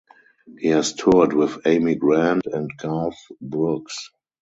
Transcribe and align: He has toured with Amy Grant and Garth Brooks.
He 0.57 0.69
has 0.69 0.93
toured 0.93 1.31
with 1.31 1.59
Amy 1.67 1.93
Grant 1.93 2.47
and 2.47 2.71
Garth 2.77 3.21
Brooks. 3.39 4.09